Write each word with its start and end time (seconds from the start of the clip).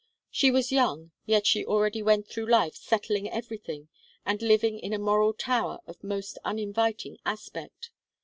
She 0.31 0.49
was 0.49 0.71
young, 0.71 1.11
yet 1.27 1.45
she 1.45 1.63
already 1.63 2.01
went 2.01 2.27
through 2.27 2.47
life 2.49 2.73
settling 2.75 3.29
everything, 3.29 3.87
and 4.25 4.41
living 4.41 4.79
in 4.79 4.93
a 4.93 4.97
moral 4.97 5.31
tower 5.31 5.77
of 5.85 6.03
most 6.03 6.39
uninviting 6.43 7.19
aspect. 7.23 7.91